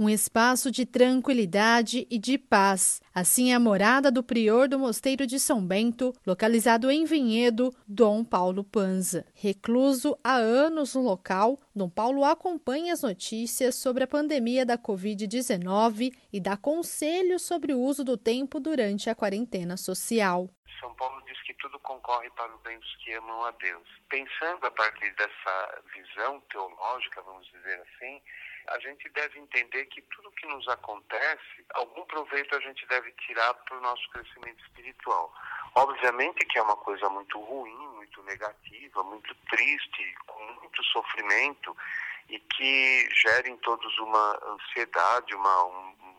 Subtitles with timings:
[0.00, 3.02] um espaço de tranquilidade e de paz.
[3.14, 8.24] Assim é a morada do prior do Mosteiro de São Bento, localizado em Vinhedo, Dom
[8.24, 9.26] Paulo Panza.
[9.34, 16.14] Recluso há anos no local, Dom Paulo acompanha as notícias sobre a pandemia da Covid-19
[16.32, 20.48] e dá conselhos sobre o uso do tempo durante a quarentena social.
[20.80, 21.19] São Paulo
[21.60, 23.88] tudo concorre para o bem dos que amam a Deus.
[24.08, 28.20] Pensando a partir dessa visão teológica, vamos dizer assim,
[28.68, 33.54] a gente deve entender que tudo que nos acontece, algum proveito a gente deve tirar
[33.54, 35.32] para o nosso crescimento espiritual.
[35.74, 41.76] Obviamente que é uma coisa muito ruim, muito negativa, muito triste, com muito sofrimento
[42.28, 46.09] e que gera em todos uma ansiedade, uma, um,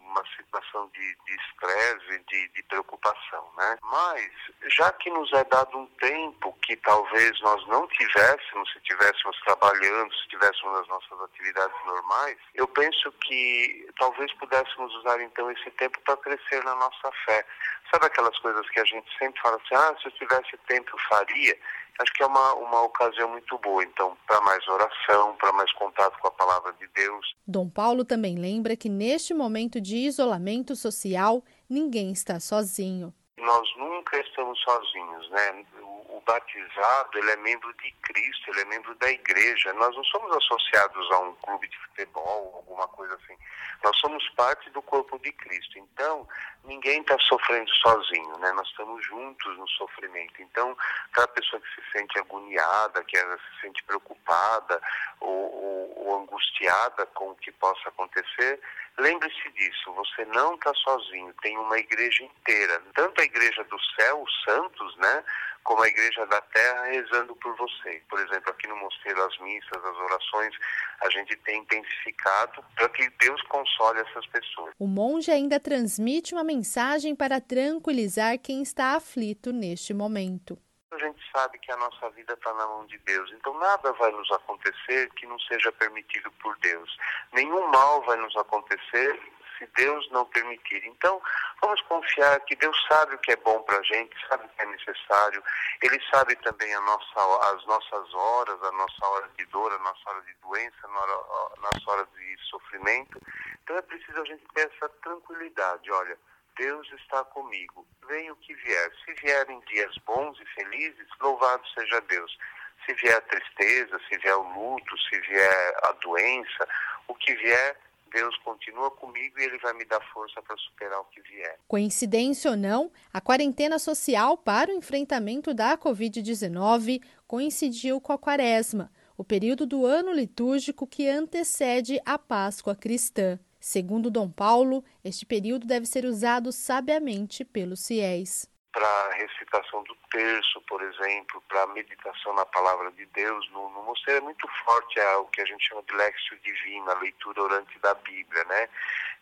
[0.72, 3.78] situação de estresse, de, de, preocupação, né?
[3.84, 4.32] Mas,
[4.70, 10.14] já que nos é dado um tempo que talvez nós não tivéssemos, se estivéssemos trabalhando,
[10.14, 16.00] se estivéssemos nas nossas atividades normais, eu penso que talvez pudéssemos usar então esse tempo
[16.02, 17.46] para crescer na nossa fé.
[17.92, 21.00] Sabe aquelas coisas que a gente sempre fala assim, ah, se eu tivesse tempo eu
[21.10, 21.58] faria?
[22.02, 26.18] Acho que é uma, uma ocasião muito boa, então, para mais oração, para mais contato
[26.20, 27.36] com a palavra de Deus.
[27.46, 33.14] Dom Paulo também lembra que neste momento de isolamento social, ninguém está sozinho.
[33.38, 35.66] Nós nunca estamos sozinhos, né?
[35.82, 39.74] o batizado ele é membro de Cristo, ele é membro da igreja.
[39.74, 43.38] Nós não somos associados a um clube de futebol, alguma coisa assim.
[43.84, 45.80] Nós somos parte do corpo de Cristo.
[45.80, 46.28] Então,
[46.64, 48.52] ninguém está sofrendo sozinho, né?
[48.52, 50.42] Nós estamos juntos no sofrimento.
[50.42, 50.78] Então,
[51.12, 54.82] aquela pessoa que se sente agoniada, que se sente preocupada
[55.20, 58.60] ou, ou, ou angustiada com o que possa acontecer,
[59.00, 59.94] lembre-se disso.
[59.94, 61.34] Você não está sozinho.
[61.42, 65.24] Tem uma igreja inteira, tanto a igreja do céu, os santos, né?
[65.64, 68.02] Como a Igreja da Terra rezando por você.
[68.10, 70.56] Por exemplo, aqui no Mosteiro, as missas, as orações,
[71.02, 74.74] a gente tem intensificado para que Deus console essas pessoas.
[74.80, 80.58] O monge ainda transmite uma mensagem para tranquilizar quem está aflito neste momento.
[80.92, 84.12] A gente sabe que a nossa vida está na mão de Deus, então nada vai
[84.12, 86.98] nos acontecer que não seja permitido por Deus.
[87.32, 89.18] Nenhum mal vai nos acontecer
[89.62, 90.84] se Deus não permitir.
[90.86, 91.22] Então,
[91.62, 94.62] vamos confiar que Deus sabe o que é bom para a gente, sabe o que
[94.62, 95.44] é necessário,
[95.84, 100.22] Ele sabe também nossa, as nossas horas, a nossa hora de dor, a nossa hora
[100.24, 103.22] de doença, a nossa hora de sofrimento.
[103.64, 105.92] Então é preciso a gente ter essa tranquilidade.
[105.92, 106.18] Olha,
[106.58, 108.92] Deus está comigo, venha o que vier.
[109.06, 112.38] Se vierem dias bons e felizes, louvado seja Deus.
[112.86, 116.68] Se vier a tristeza, se vier o luto, se vier a doença,
[117.08, 117.78] o que vier,
[118.12, 121.58] Deus continua comigo e Ele vai me dar força para superar o que vier.
[121.68, 128.92] Coincidência ou não, a quarentena social para o enfrentamento da Covid-19 coincidiu com a quaresma,
[129.18, 133.40] o período do ano litúrgico que antecede a Páscoa cristã.
[133.60, 140.62] Segundo Dom Paulo, este período deve ser usado sabiamente pelos fiéis para recitação do terço,
[140.62, 143.50] por exemplo, para meditação na palavra de Deus.
[143.52, 146.92] No, no mosteiro é muito forte é o que a gente chama de lexio divina,
[146.92, 148.70] a leitura orante da Bíblia, né?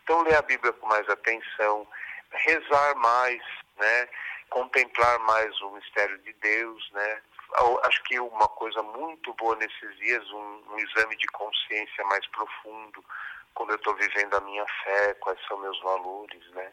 [0.02, 1.86] Então, ler a Bíblia com mais atenção,
[2.30, 3.42] rezar mais,
[3.78, 4.08] né?
[4.50, 7.22] Contemplar mais o mistério de Deus, né?
[7.84, 13.04] Acho que uma coisa muito boa nesses dias, um, um exame de consciência mais profundo,
[13.54, 16.68] como eu estou vivendo a minha fé, quais são meus valores, né?